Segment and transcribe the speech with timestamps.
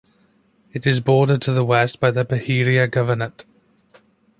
[0.73, 3.45] It is bordered to the west by the Beheira Governorate.